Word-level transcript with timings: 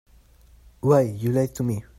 Why, 0.79 1.01
you 1.01 1.31
lied 1.31 1.53
to 1.57 1.63
me. 1.63 1.83